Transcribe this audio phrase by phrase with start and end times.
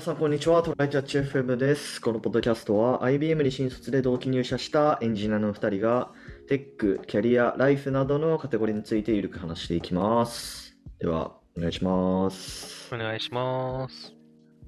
[0.00, 0.62] 皆さん、こんにちは。
[0.62, 2.00] トライキャッチ FM です。
[2.00, 6.10] このポッドキャストは IBM に新卒で同期入社したエンジニアの2人が
[6.48, 10.74] テック、キャリア、ライフなどのカテゴリーについてゆるく話していきます。
[11.00, 12.94] では、お願いします。
[12.94, 14.14] お願いします。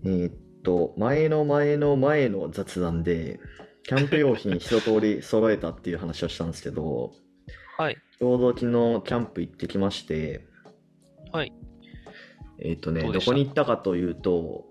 [0.05, 0.35] えーっ
[0.65, 3.41] と、前の前の前の雑談で、
[3.85, 7.15] キャンプ用品一通り揃えたっていう話をしたんですけど、
[7.79, 7.97] はい。
[8.19, 8.67] ちょうど昨日
[9.07, 10.47] キャンプ行ってきまして、
[11.33, 11.55] はい。
[12.59, 14.67] えーっとね、どこに行ったかというと、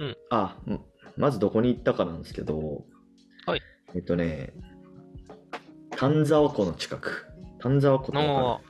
[0.00, 0.80] うんあ、ん
[1.16, 2.84] まずどこに行ったかなんですけど、
[3.46, 3.62] はい。
[3.94, 4.52] えっとね、
[5.90, 7.26] 丹沢湖の近く。
[7.60, 8.60] 丹沢湖の、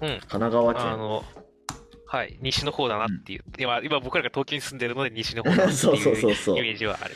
[0.00, 0.20] うんる。
[0.20, 0.84] 神奈川あ県。
[0.98, 1.24] の、
[2.06, 3.44] はい、西の方だなっていう。
[3.58, 7.14] 今、今僕らが東京に住んでるので西の方だなって そうそうそういそううイメージはある。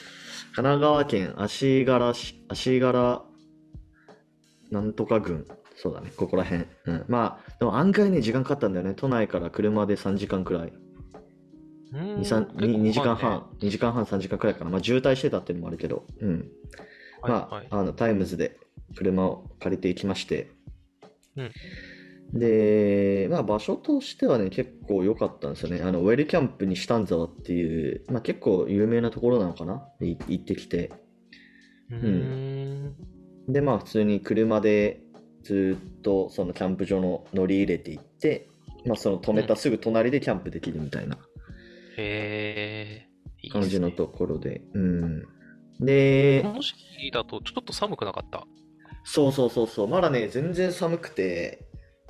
[0.55, 3.23] 神奈川県足柄市、足柄
[4.71, 5.47] なんとか郡。
[5.77, 6.67] そうだね、ここら辺。
[6.87, 7.05] うん。
[7.09, 8.95] まあ、でも案外ね、時間かかったんだよね。
[8.95, 10.73] 都内から車で3時間くらい。
[11.93, 13.15] うーん 2, 3 2, 時間。
[13.15, 14.71] 半、2時間半、3時間くらいかな。
[14.71, 16.05] まあ、渋滞してたっていうのもあるけど。
[16.21, 16.51] うん。
[17.23, 18.59] はいまあ、はいあのタイムズで
[18.97, 20.51] 車を借りていきまして、
[21.37, 21.51] うん
[22.33, 25.83] で、まあ、場所としてはね、結構良かったんですよね。
[25.83, 29.87] あのウェルキャンプにしたん沢っていう、まあ、結構有名なところなのかな？
[30.01, 30.91] 行ってきて、
[31.91, 32.97] うーん。
[33.49, 35.01] で、まあ、普通に車で
[35.45, 38.49] ずっとそのキャンプ場の乗り入れていって、
[38.85, 41.19] まあ、その止めたすぐ隣でキャンプできるみたいな
[41.97, 43.07] へ
[43.43, 43.51] え。
[43.51, 45.21] 感じのところで、うん。
[45.81, 48.47] でこ、の時期だとちょっと寒くなかった？
[49.05, 51.67] そうそうそうそう、まだね、全然寒くて、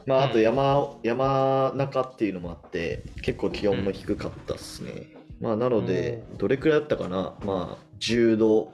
[0.06, 5.08] まあ、あとうん山、山中っていうのもあって、結構気温も低かったっすね。
[5.40, 7.36] まあ、なので、どれくらいだったかな？
[7.44, 8.72] まあ、10度、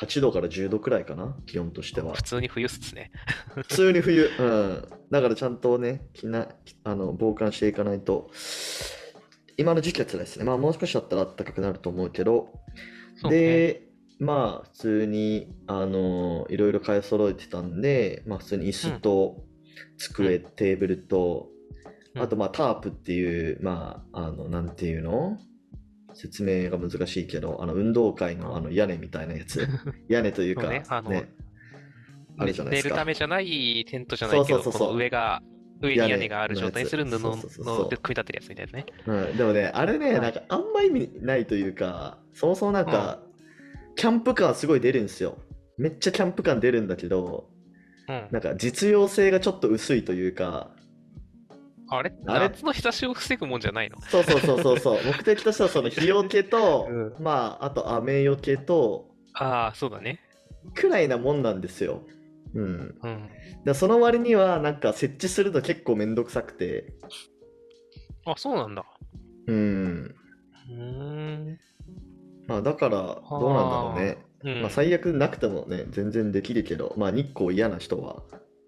[0.00, 1.36] 8度から10度くらいかな？
[1.46, 2.22] 気温としては普。
[2.24, 3.12] 通に冬っすね。
[3.54, 4.84] 普通に冬、うん。
[5.10, 6.48] だからちゃんとね、着な、
[6.82, 8.30] あの、防寒していかないと、
[9.56, 10.44] 今の時期は辛いですね。
[10.44, 12.52] まあ、もう少しだったら暖かくなると思うけど、
[13.24, 13.30] ね。
[13.30, 13.88] で、
[14.18, 19.44] まあ、普通に、あのいろいろ買い揃えてたんで、まあ、普通に椅子と
[19.98, 21.54] 机、テーブルと、うん
[22.16, 25.36] あと、まあ、タープっていう、まあ、あの、なんていうの？
[26.14, 29.66] 説明が難しいけど、あの、運動会のあの屋根みたいなやつ。
[30.08, 31.10] 屋根というか、ねあの
[32.38, 32.88] あるじゃないですか。
[32.88, 35.42] 寝るためじゃないテントじゃないけど、そうそうそうそうこの上が、
[35.80, 37.36] 上に屋根がある状態にする布の
[37.88, 38.86] で組み立てるやつみたいなね。
[39.06, 43.20] うん、でもね、あれね、はいなんかあんま意味ないというか、そもそもなんか、
[43.96, 45.38] キャンプ感すごい出るんですよ。
[45.76, 47.48] めっちゃキャンプ感出るんだけど、
[48.08, 48.28] うん。
[48.30, 50.70] なんか実用性がちょっと薄いというか、
[51.88, 52.12] あれ？
[52.26, 52.48] あれ？
[52.48, 54.00] 夏の日差しを防ぐもんじゃないの？
[54.02, 60.20] そうそうそうそうそう、 目的としてはその日よけと、うまあ、あと雨よけと、ああ、そうだね。
[60.74, 62.02] くらいなもんなんですよ。
[62.54, 62.98] うん。
[63.02, 63.30] うん。
[63.64, 66.94] でその割には、なんか設置すると結構めんどくさくて、
[68.26, 68.84] あ、そうなんだ。
[69.46, 70.14] うん。
[70.68, 71.58] うーん。
[72.46, 74.18] まあ、だから、どうなんだろうね。
[74.42, 74.62] うん。
[74.62, 78.22] まあ、最悪なくてもね、全然できるけど、まあ、日光嫌な人は、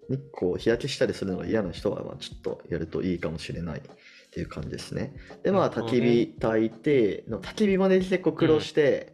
[0.09, 3.83] 日光日焼けしたりするのが嫌な人は、まあ、ちょっとやるといいかもしれないっ
[4.31, 5.13] ていう感じですね。
[5.43, 9.13] で、まあ、焚き火焚いて、の焚き火まで結構苦労して、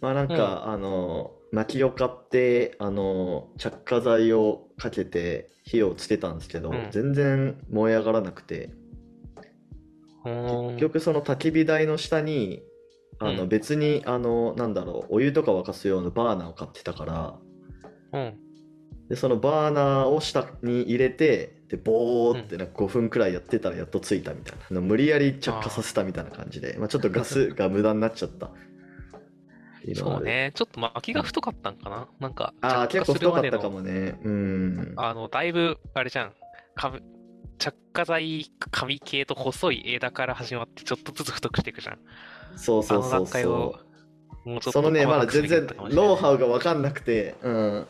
[0.00, 6.88] まあ、なんか、あの、薪を買って、あの、着火剤をかけて火をつけたんですけど、うん。
[6.90, 8.70] 全然燃え上がらなくて、
[10.24, 12.62] 結結局その焚き火台の下に、
[13.18, 13.48] あのうん。
[13.48, 17.38] 別に、あの、なんだろう、お湯とか沸かす用のバーナーを買ってたから、
[18.12, 18.38] うん。
[19.10, 24.80] で、そのバーナーを下に入れて、で、ボーってなんか5分くらいやってたらやっとついたみたいな。
[24.80, 28.50] 無理やり着火させたみたいな感じで、まあちょっとガスが無駄になっちゃった。
[29.94, 30.52] そうね。
[30.54, 32.08] ちょっと薪が太かったんかな？
[32.20, 34.18] なんか、ああ、結構太かったかもね。
[34.22, 34.94] うん。
[34.96, 36.32] あの、だいぶ、あれじゃん。
[36.74, 37.02] かぶ
[37.58, 41.98] 着火剤、紙系と細い枝から始まって、ちょっとずつ太くしていくじゃん。
[42.56, 43.74] そうそうそうそ
[44.44, 44.62] もう。
[44.62, 46.36] そのね、まだ全然ノウハウ。
[46.36, 47.86] ウが分かんなくて、うん。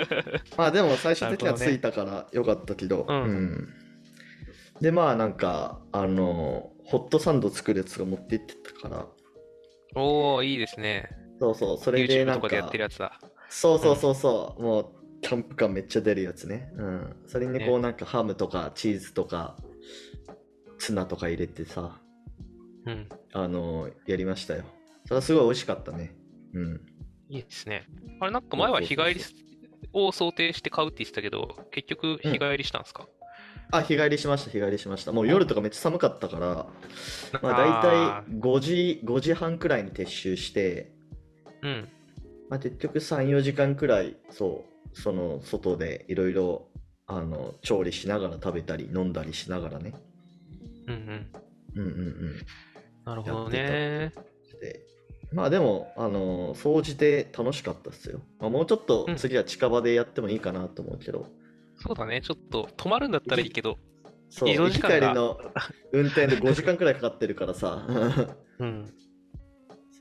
[0.56, 3.74] まあでも最終的にはついたからよかったけど、うんうん
[4.80, 9.06] で、まあなんか、あの、ホットサンド作るやつが持って行ってたから、
[9.94, 11.08] おー、いいですね。
[11.40, 13.18] そうそう、それでなんかやってるやつだ。
[13.48, 14.86] そうそうそうそう、もう
[15.20, 16.70] キャンプ感めっちゃ出るやつね。
[16.76, 17.16] うん。
[17.26, 19.56] それにこうねなんかハムとかチーズとか
[20.78, 22.00] ツナとか入れてさ、
[22.86, 23.08] うん。
[23.32, 24.64] あのやりましたよ。
[25.04, 26.14] それはすごい美味しかったね。
[26.54, 26.80] うん。
[27.28, 27.86] いいですね。
[28.20, 29.20] あれ、なんか前は日帰り
[29.92, 33.08] を想定して買うって言ってたけど、結局日帰りしたんですか、
[33.70, 35.12] あ、日帰りしました、日帰りしました。
[35.12, 36.66] もう夜とかめっちゃ寒かったから、
[37.42, 40.93] まああ大体5時、5時半くらいに撤収して、
[41.64, 41.88] うん。
[42.50, 46.68] まあ、結局3、4時間くらい、そう、その外でいろいろ
[47.06, 49.94] あの調理しながら食べたり飲んだりしながらね。
[50.86, 51.26] うんうん。
[51.74, 52.46] うんうんうん。
[53.04, 54.12] なるほどね。
[54.60, 54.80] で
[55.32, 58.20] まあでも、あのー総じて楽しかったっすよ。
[58.38, 61.26] まあ、もうちょっとうん次は近場でやってもいいかなと思うけど、
[61.76, 62.20] そうだね。
[62.22, 63.78] ちょっと泊まるんだったらいいけど、
[64.30, 65.40] そう、行き時間が帰りの
[65.92, 67.84] 運転で5時間くらいかかってるからさ。
[68.60, 68.94] うん。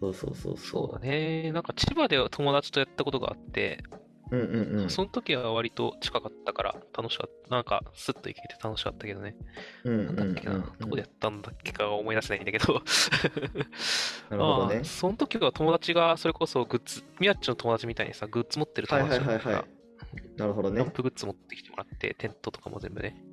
[0.04, 1.52] そうそうそうそうだそね。
[1.52, 3.84] なんか千葉で友達とやったことがあって、
[4.32, 4.38] う。
[4.38, 4.90] うんうんうん。
[4.90, 7.56] その時は割と近かったから楽しかった。
[7.56, 9.36] なんかスッと行けて楽しかったけどね。
[9.84, 10.74] うんうんなんだっけな。
[10.80, 12.82] どこでやったんだっけかは思い出せないんだけど。
[14.30, 20.38] なるほどね その時は友達がそれこそグッズ、みやっちの友達みたいにさ、グッズ持ってるはい友達だったからはいはいはい。
[20.38, 20.92] なるほどねキャン。
[20.92, 23.24] プグッズ持ってきてもらって、テントとかも全部ね、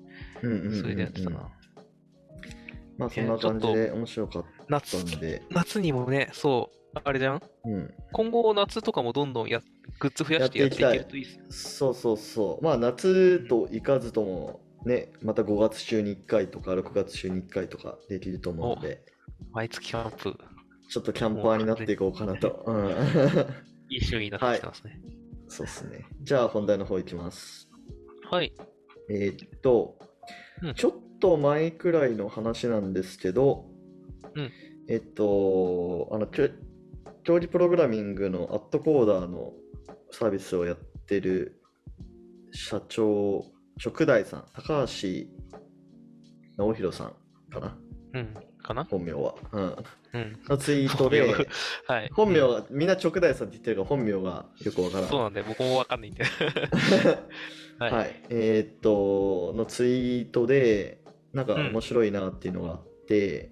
[0.42, 1.48] うんうんうんうんそれでやってたな。
[3.00, 9.62] まあそんな感じで面白かった夏んで、夏にもね、そう、あれじゃんうん、今後夏とかもどんどんや
[9.98, 11.76] グッズ増やしてやっていけるといいっす。
[11.76, 12.64] そうそうそう。
[12.64, 19.02] まあ夏と行かずともね、また5月中に1回とか6月中に1回とかできると思うので、
[19.52, 20.36] 毎月キャンプ、
[20.90, 22.64] ちょっとキャンパーになっていこうかなと。
[22.66, 22.94] うん、いい
[23.98, 25.00] 趣味になってきてますね。
[25.48, 26.04] そうですね。
[26.22, 27.70] じゃあ本題の方いきます。
[28.30, 28.52] はい。
[29.08, 29.98] えーっと、
[30.62, 33.66] うんちょっと前くらいの話なんですけど、
[34.34, 34.50] うん
[34.88, 39.52] えっと、あの、競技プログラミングのアットコーダーの
[40.10, 41.60] サービスをやってる
[42.50, 43.44] 社長、
[43.84, 45.28] 直大さん、高橋
[46.56, 47.14] 直弘さん
[47.52, 47.78] かな、
[48.14, 48.34] うん。
[48.62, 48.84] かな？
[48.84, 49.34] 本名は。
[49.52, 49.76] うん。
[50.12, 50.38] うん。
[50.48, 51.22] のツイートで、
[51.86, 52.10] はい。
[52.12, 55.08] 本名は、みんな直大さんって言ってるから本名がよくわからん。
[55.08, 56.24] そうなんで、僕もわかんないんで。
[57.78, 57.92] はい。
[57.92, 60.99] はい、えーっと、のツイートで、
[61.32, 63.50] なんかうん面白いなっていうのがあって、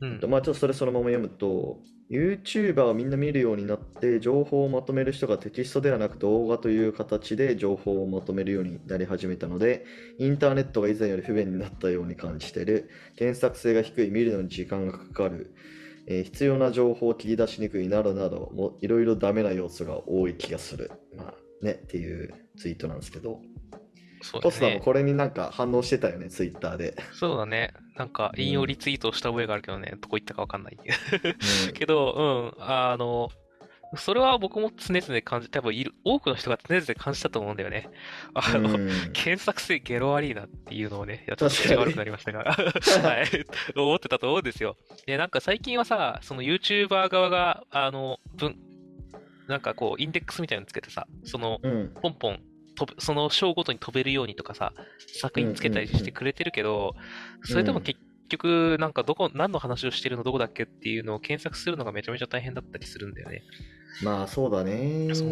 [0.00, 0.20] うん。
[0.30, 1.78] まあちょっとそれそのまま読むと、
[2.10, 9.84] YouTuber をみんな見るようになって、情報をまとめる人がテキストではなく動画という形で情報をまとめるようになり始めたので、
[10.18, 12.90] インターネットが以前より不便になったように感じている。
[13.16, 15.54] 検索性が低い、見るのに時間がかかる。
[16.06, 20.90] えー必要な情報を切り出しにくいなどなど、もいろいろダメな要素が多い気がする。
[21.16, 21.34] まあ
[21.64, 23.40] ね、っていうツイートなんですけど。
[24.24, 24.84] そうポスターもだね。
[24.84, 26.96] これになんか反応してたよね、ツイッターで。
[27.12, 27.74] そうだね。
[27.96, 30.78] なんか、引用リツイートした覚えがあるけどね、どこ行ったかわかんない。
[30.78, 33.30] うん けど、うん、あの、
[33.96, 37.90] それは僕も常々感じ、多分いる、多くの人が常々感じたと思うんだよね。
[38.34, 44.76] あの、うん検索性ゲロ悪いなっていうのをね、いやちょっと口が悪くなりましたが、 はい、思ってたと思うんですよ。
[45.06, 48.56] で、なんか最近はさ、その YouTuber 側が、あの、文、
[49.46, 51.94] なんかこう、インデックスみたいなのつけてさ、その、うん。
[52.00, 52.40] ポンポン
[52.98, 54.72] その章ごとに飛べるようにとかさ、
[55.20, 56.94] 作品つけたりしてくれてるけど、
[57.44, 63.42] それでも結局、なんかどこ、何の話をしてるのどこだっけっていうのを検索するのがめちゃめちゃ大変だったりするんだよね。
[64.02, 65.14] まあそうだね。
[65.14, 65.28] そう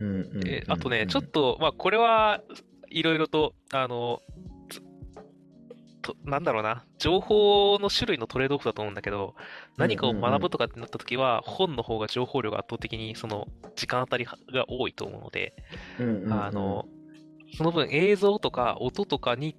[0.00, 1.54] うんうんうんで、あとね、ちょっと。
[1.54, 2.42] と、まあ、これは
[2.90, 4.57] いろいろと、あの、つ
[6.08, 9.34] と、なんだろうな、情報の種類のトレードオフだと思うんだけど、
[9.76, 13.46] 何かを学ぶとかってなった時は、本の方が情報量が圧倒的に、その、
[13.76, 14.36] 時間当たりが
[14.68, 15.54] 多いと思うので、
[16.30, 16.86] あの、
[17.56, 19.56] その分映像とか音とかに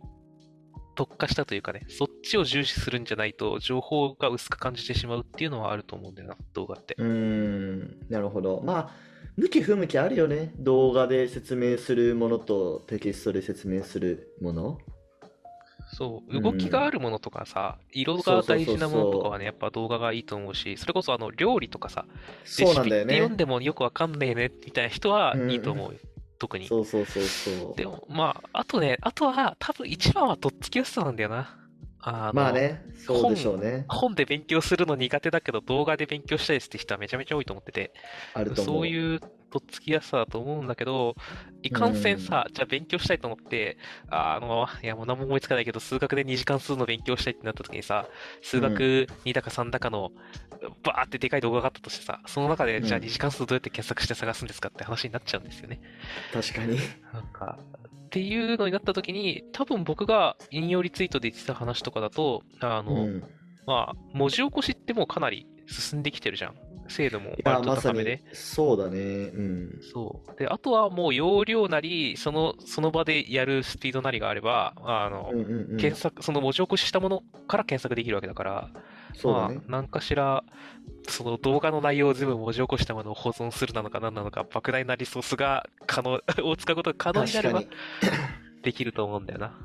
[0.96, 6.96] 特化したというかね、そっちを重視するんじゃないと、情報が薄く感じてしまうっていうのはあると思うんだよな、動画って。
[6.98, 8.62] うーん、なるほど。
[8.66, 8.92] まあ、
[9.38, 10.54] 向き不向きあるよね。
[10.58, 14.80] 動画で説明するものとテキストで説明するもの。
[15.92, 22.06] そう、うん動きがあるものとかさ、色が大事なものとかはね、やっぱ動画がいいと思うし、それこそあの料理とかさ、
[22.46, 23.38] そうなんだよねレシピって読ん。
[23.38, 26.00] でもよくわかんないねみたいな人はうんいいと思うよ、
[26.38, 26.68] 特に。
[26.68, 27.76] そうそうそうそう。
[27.76, 31.56] でも、まあ、あとね、あとは多分一番はとっつきやすさなんだよな。
[32.02, 33.84] あのまあね、そうでしょうね。
[33.90, 37.94] 本で勉強するの苦手だけど動画で勉強したいですって人はめちゃめちゃ多いと思ってて、
[38.34, 38.76] あると思う。
[38.78, 41.16] そういうとっつきやすさだと思うんだけど、
[41.62, 43.78] いかんせんさ、じゃあ勉強したいと思って、
[44.10, 48.08] ああの、いやもう何も思いつかないけど、数学で2時間数の勉強したいってなった時にさ、
[48.42, 50.12] 数学2だか3だかの、
[50.84, 55.80] バーってでかい動画があったとしてさ、その中で、うんじゃあ2時間数どうやって検索して探すんですかって話になっちゃうんですよね。
[56.34, 56.78] 確かに。
[57.14, 57.60] なんか、
[58.06, 63.24] っていうのになった時に、多分僕が引用リツイートで言ってた話とかだと、あの、うん。
[63.68, 66.56] まあ、文字起こしってもうかなり進んできてるじゃん。
[66.88, 68.98] 精度も割と高めで。、そうだね。
[68.98, 69.80] うん。
[69.94, 70.40] そう。
[70.40, 75.78] で、あとはもう容量なり、その、その場でやるスピードなりがあれば、あの、うんうんうん。
[75.78, 78.70] 検索、その文字起こししたものから検索できるわけだから、
[79.16, 79.62] そうだねま。
[79.62, 80.44] あ、何かしら、
[81.08, 87.64] その動画の内容を全部文字起こしたものを保存するなのか何なのか、莫大なリソースが可能、 を使うことが可能になれば。
[88.62, 89.58] できると思うんだよな。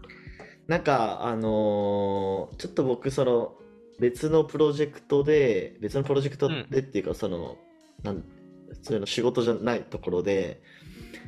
[0.67, 3.55] なんか、あのーちょっと僕、その、
[3.99, 7.57] 別のプロジェクトで、別のプロジェクトでっていうか、その、
[8.03, 8.25] なん、
[8.71, 10.63] 普通の仕事じゃないところで、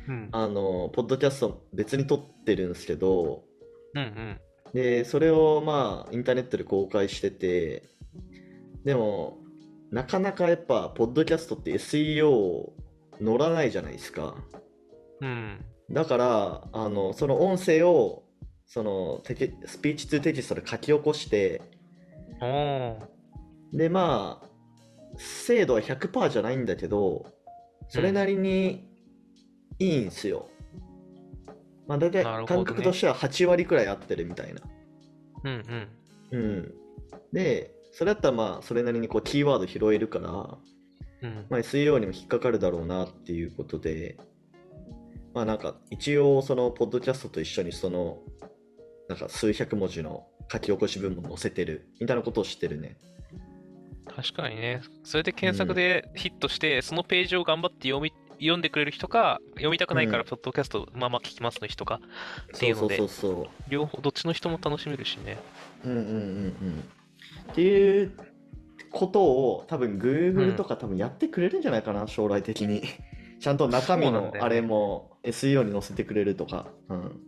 [0.07, 0.29] うん。
[0.31, 3.43] あのーポッドキャスト別に撮ってるんですけど、
[3.93, 4.39] うんうん。
[4.73, 7.83] で、それをまあ、インターネットで公開してて、
[8.83, 9.37] でも、
[9.91, 12.71] なかなかやっぱ、ポッドキャストって SEO
[13.21, 14.35] 乗らないじゃないですか。
[15.21, 15.65] うん。
[15.89, 18.23] だから、あの、その音声を、
[18.65, 21.61] そのテキ、スピーチ2テキストで書き起こして。
[23.73, 24.47] で、まあ、
[25.17, 27.25] 精度は100%じゃないんだけど、
[27.89, 28.87] それなりに
[29.79, 30.49] いいんすよ。
[31.87, 34.61] まあ、大体感覚としては8割くらい合ってるみたいな。
[35.43, 35.87] うん
[36.31, 36.39] うん。
[36.39, 36.73] うん。
[37.31, 40.29] で、それだったらまあ、それなりにこう、キーワード拾えるから、
[41.21, 41.45] うん。
[41.49, 44.17] まあ、SEO にも引っかかるだろうなっていうことで、
[45.33, 48.19] まあなんか、一応その、ポッドキャストと一緒にその、
[49.07, 52.97] なんか数百文字の書き起こし文も載せてる、みたいなことを知ってるね。
[54.15, 54.81] 確かにね。
[55.03, 61.99] それで検索でヒットして、そのページを頑張って読み、読んでくれる人か、読みたくないから、うんポッドキャストまあまあ聞きますの人か、
[62.55, 63.47] ってそそういううのでそうそう。
[63.69, 65.37] 両方、どっちの人も楽しめるしね。
[65.83, 66.83] うんうんうんうん。
[67.51, 68.11] っていう
[68.91, 72.83] ことを多分 Google とか多分やってくれるんじゃないかな、将来的に。
[73.39, 76.67] ちゃんと中身のあれも SEO に載せてくれるとか。
[76.89, 77.21] うん。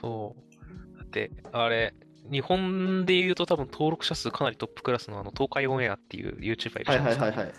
[0.00, 0.36] そ
[0.94, 0.98] う。
[0.98, 1.92] だって、あれ、
[2.30, 7.24] 日本で言うと多分登録者数かなりトップクラスのあの東海オンエアっていう YouTuber いるじはいゃないですか。
[7.26, 7.54] はいはいはい。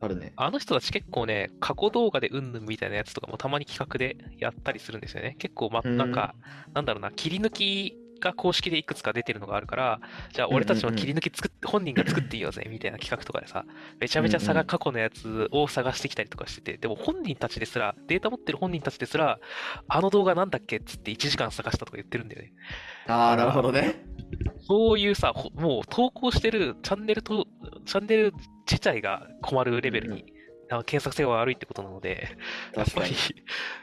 [0.00, 0.32] あるね。
[0.36, 5.36] あの人たち結構ね、過去動画でうんぬんみたいなやつとかもたまに企画でやったりするんですよね。
[5.38, 6.34] 結構、ま、うんなんか、
[6.72, 10.00] なんだろうな、切り抜きが公式でいくつか出てるのがあるから、
[10.32, 13.64] じゃあ俺たちの切り抜き作って、本人が作っていいよぜ、みたいな企画とかでさ、
[13.98, 19.38] めちゃめちゃ差が過去のやつを探してきたりとかしてて、でも本人たちですら、データ持ってる本人たちですら、
[19.88, 22.52] あの動画なんだっけっつって1時間探したとか言ってるんだよね。
[23.06, 24.09] ああ、なるほどね。
[24.62, 27.46] そういうさ、ほもう投稿してるチャンネルと、
[27.84, 28.32] チャンネル
[28.70, 30.24] 自体が困るレベルに、
[30.70, 32.28] あの検索性が悪いってことなので、
[32.76, 33.14] やっぱり。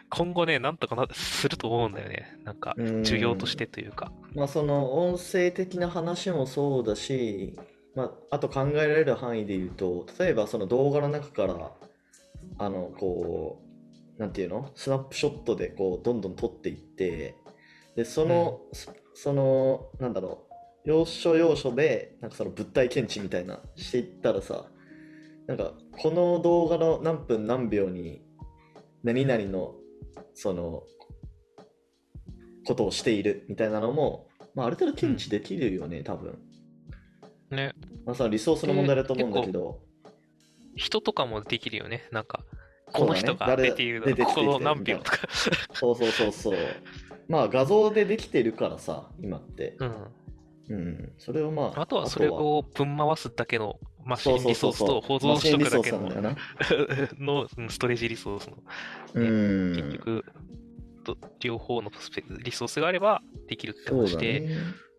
[0.09, 2.39] 今後ね、なんとかなすると思うんだよね。
[2.45, 4.11] なんか、うん需要としてというか。
[4.33, 7.59] まあその音声的な話もそうだし、
[7.93, 11.71] まあ、あと考えられる範囲で言うと、例えばその動画の中から、
[12.59, 13.61] あの、こ
[14.17, 14.71] う、なんていうの？
[14.75, 17.35] スナップショットでこう、どんどん撮っていって、
[17.95, 20.46] で、その、そその、なんだろう、
[20.87, 24.67] 要所要所で、なんかその物体検知みたいなしていったらさ、
[25.45, 28.21] なんか、この動画の何分何秒に、
[29.03, 29.75] 何々の、
[30.33, 30.83] その、
[32.65, 36.39] ことをしているみたいなのも、まあ、ある程度検知できるよね、多分。
[37.51, 37.73] ね。
[38.05, 39.81] まあ、そのリソースの問題だと思うんだけど、
[40.77, 42.07] 人とかもできるよね。
[42.11, 42.45] なんか、
[42.93, 45.27] この人が誰出ているのこの何秒とか。
[45.73, 46.57] そうそうそうそう。
[47.27, 49.75] まあ、画像でできてるからさ、今って。
[49.79, 50.07] うん。
[50.69, 51.13] うん。
[51.17, 55.19] それをまあ、あとはそれをぶん回すだけのマシンそうそうリソースとそうそう。
[55.19, 56.37] 保存しとくだけのマシンリソース
[56.71, 57.17] なんだよな。
[57.25, 58.57] のうんストレージリソースの
[59.15, 59.75] うん。
[59.75, 60.25] 結局、
[61.03, 64.55] と両方のスペリソースがあればできるって話で、ね。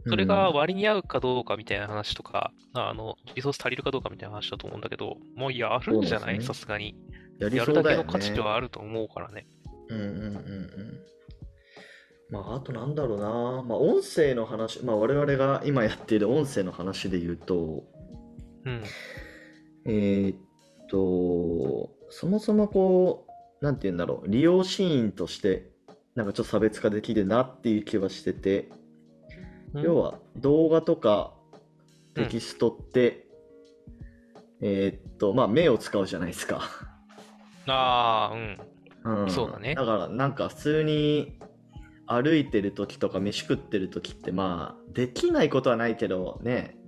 [0.07, 6.41] それがうん割に合うかどうかみたいな話とか、あの、リソース足りるかどうかみたいな話だと思うんだけど、もうやるんじゃない？
[6.43, 6.95] さすがに。
[7.39, 7.49] や。
[7.49, 9.47] るだけの価値はあると思うからね。
[9.89, 11.01] うんうんうんうん。
[12.31, 13.63] まあ、あとなんだろうな。
[13.63, 17.85] まあ、音声の話、まあ、我々が今やっている音声の話で言うと、
[18.65, 18.83] うん。
[19.87, 20.37] えーっ
[20.91, 23.27] と、そもそもこ
[23.61, 25.71] う、なんて言うんだろう、利用シーンとして、
[26.15, 28.69] なんかちょっと差別化できるなっていう気はしてて、
[29.75, 31.33] 要は動画とか
[32.15, 33.27] テキストって、
[34.61, 36.63] えーっと、まあ目を使うじゃないですか。
[37.67, 38.59] ああ、うん。
[39.05, 41.39] うん、そうだねだからなんか普通に
[42.09, 46.79] 歩いてる時とか飯食ってる時ってまあできないことはないけどね、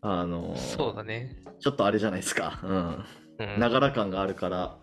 [0.00, 1.36] あの、そうだね。
[1.58, 2.60] ちょっとあれじゃないですか。
[2.62, 3.46] うん。
[3.46, 3.60] うん。
[3.60, 4.78] ながら感があるから。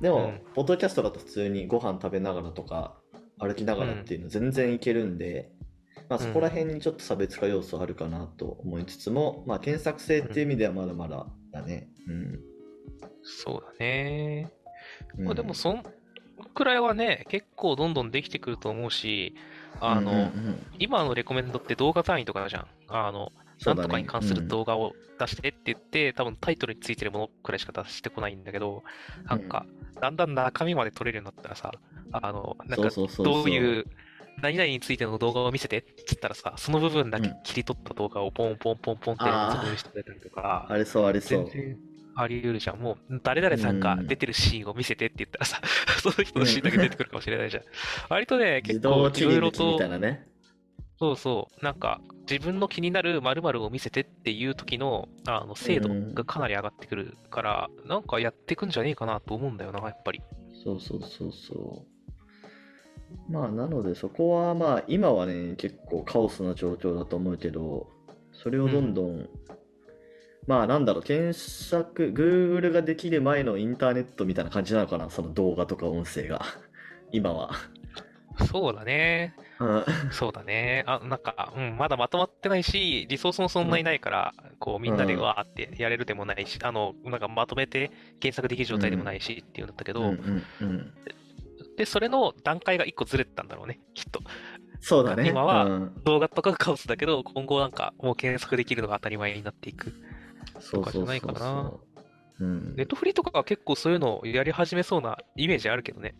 [0.00, 2.98] でも、うんポッドキャストだと普通にご飯食べながらとか、
[3.38, 5.50] 歩きながらっていうの全然いけるんで、
[6.08, 11.88] まあそこら辺にちょっと差別化要素あるかなと思いつつも、まあ検索性っていう意味ではまだまだだね。
[12.06, 12.40] うん。
[13.22, 14.52] そうだね。
[15.16, 15.82] うんまあでも、そん
[16.58, 19.32] くらいはね、結構どんどんできてくると思うし、
[19.78, 20.66] あの、うんうんうん。
[20.80, 22.66] 今のレコメンドって動画単位とかじゃん。
[22.88, 28.82] あの、そうんとかに関する動画を出してって言って、多分タイトルについてるものくらいしか出してこないんだけど、
[29.26, 29.66] なんか、
[30.00, 31.70] だんだん中身まで撮れるようになったらさ、
[32.10, 32.90] あの、なんか、
[33.22, 33.84] どういう、
[34.42, 39.60] 何々についての動画を見せてって言ったらさ、その部分だけ切り取った動画をポンポンポンポンってあー。
[39.60, 41.44] 説明してくれたりとか、あれそうあれそう。
[41.44, 41.52] 全。
[41.52, 41.88] 然
[42.20, 42.78] あり得るじゃん。
[42.78, 45.60] もう、誰々さんが出てるシーンを見せてって言ったらさ、
[46.02, 47.62] その人のシーンだけ出てくるかもしれないじゃん。
[48.08, 49.78] 割とね、自結構いろいろと。
[51.00, 60.20] そうそう、なんか、自分の気になる〇〇を見せてっていう時の、あの、精度がかなり上がってくるから、なんかやってくんじゃねえかなと思うんだよな、やっぱり。
[60.64, 63.32] そうそうそうそう。
[63.32, 67.88] まあ、なのでそこはまあ、今はね、結構カオスな状況だと思うけど、
[68.32, 69.28] それをどんどん、
[70.48, 76.42] まあ、なんだろう、検索、Google ができる前のインターネットみたいな感じなのかな、その動画とか音声が。
[77.12, 77.50] 今は。
[78.50, 79.34] そうだね。
[79.60, 80.84] うんそうだね。
[80.86, 90.94] あ、なんか、うん、まだまとまってないし、リソースもそんなにないから、こう、みんなでうんわーってやれるでもないし、あの、なんかまとめて検索できる状態でもないしっていうんだったけど、うんうんうん。
[91.76, 94.20] で、それの段階が一個ずれてたんだろうね、きっと。
[94.80, 95.28] そうだね。
[95.28, 99.92] 今はうん動画とかがカオスだけど、今後なんかもう検索できるのが当たり前になっていく。
[100.70, 101.72] とかじゃないかな
[102.40, 106.14] ネットフリとかは結構そういうのをやり始めそうなイメージあるけどね。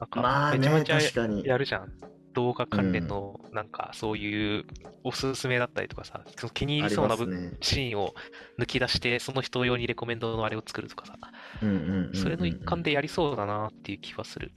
[0.00, 1.44] なんか、まあね、めちゃめちゃ確かに。
[1.44, 1.92] やるじゃん。
[2.34, 4.64] 動画関連の、なんかそういう
[5.02, 7.56] おすすめだったりとかさ、その気に入ありりそうなね。
[7.60, 8.14] シーンを
[8.58, 11.16] 抜き出して、その人用にレコメンドのあれを作るとかさ、
[11.62, 14.52] うんうんうんうんうんそれの一環でやりそうだなっていう気はする。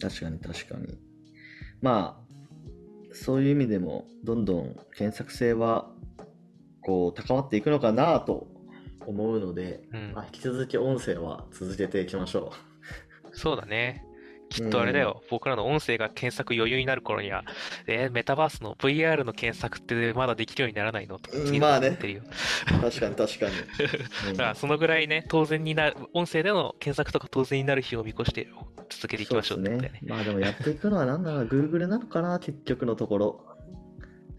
[0.00, 0.98] 確かに確かに。
[1.80, 2.28] まあ、
[3.12, 5.90] そういう意味でも、どんどん検索性は、
[6.88, 8.46] こう、高まっていくのかなと
[9.06, 12.50] 思うので、うんまあ、引き続き音声は続けていきましょ
[13.32, 14.02] そうだね。
[14.48, 17.44] きっとあれだよ、僕らの音声が検索余裕になる頃には、
[17.86, 21.18] えーメタバースの VR の検索ってまだできるようにならないの？
[21.18, 21.90] とかうん次のまあね。
[21.90, 22.00] 確
[23.00, 23.52] かに確かに。
[24.30, 28.48] うんだからそのぐらいね、当然になる、音声での検索とか当然になる日を見越して
[28.88, 30.00] 続けていきましょうってことだよね。
[30.04, 33.44] まあでもやっていくのは何なの Google なのかな、結局のとこころ。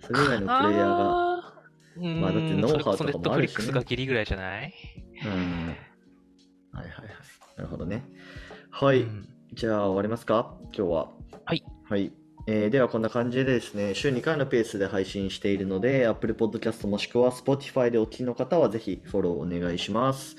[0.02, 1.29] それ以外のプレイヤーが。
[2.00, 4.74] まあだってノウハウとかもあるしねそれこそネットフリックスがギリぐらいじゃない？
[5.26, 5.32] うん。
[5.32, 5.76] はい
[6.74, 7.08] はいはい。
[7.58, 8.04] なるほどね。
[8.72, 9.02] はい。
[9.02, 10.56] うんじゃあ終わりますか？
[10.78, 11.10] 今日は。
[11.46, 11.64] はい。
[11.90, 12.14] はい。
[12.48, 20.36] えーではこんな感じでですね、週2回のペースで配信しているので、Apple Podcast もしくは Spotify でお聞きの方はぜひフォローお願いします。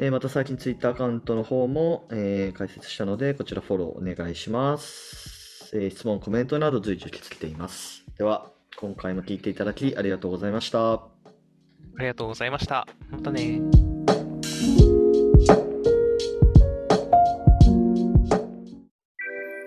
[0.00, 5.70] えーまた最近 Twitter アカウントの方も、えー開設したので、こちらフォローお願いします。
[5.74, 8.06] えー質問、コメントなど随時受け付けています。
[8.16, 10.94] では、今回も聞いていただきありがとうございました。
[10.94, 11.08] あ
[12.00, 12.86] りがとうございました。
[13.10, 13.60] またね。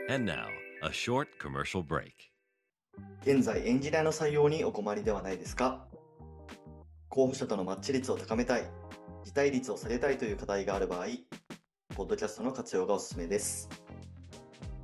[0.09, 0.47] And now,
[0.83, 2.11] a short commercial break.
[3.21, 5.87] 現在エンジニアの採用にお困りではないですか？
[7.09, 8.63] 候補者とのマッチ率を高めたい、
[9.23, 11.05] 辞退率を下げたいという課題がある場合、
[11.95, 13.69] ポッドキャストの活用がおすすめです。